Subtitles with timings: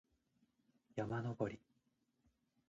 [0.95, 1.59] 山登り